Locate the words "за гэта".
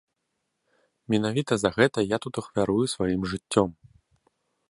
1.63-2.05